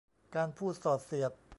[0.35, 1.31] การพูดส่อเสียด